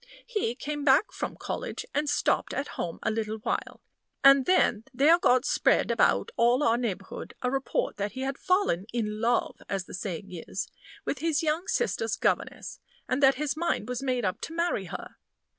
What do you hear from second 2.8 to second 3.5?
a little